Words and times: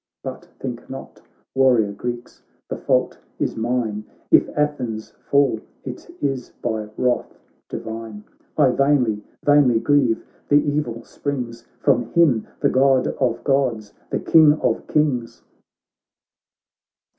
But 0.23 0.45
think 0.59 0.89
not, 0.89 1.21
warrior 1.53 1.91
Greeks, 1.91 2.41
the 2.67 2.75
fault 2.75 3.19
is 3.37 3.55
mine, 3.55 4.03
If 4.31 4.49
Athens 4.57 5.11
fall— 5.29 5.59
it 5.85 6.09
is 6.19 6.53
by 6.63 6.87
wrath 6.97 7.37
divine. 7.69 8.23
I 8.57 8.71
vainly, 8.71 9.21
vainly 9.45 9.79
grieve, 9.79 10.25
the 10.49 10.55
evil 10.55 11.03
springs 11.03 11.67
From 11.81 12.05
him— 12.13 12.47
the 12.61 12.69
God 12.69 13.09
of 13.19 13.43
Gods, 13.43 13.93
the 14.09 14.17
King 14.17 14.53
of 14.61 14.87
Kings 14.87 15.43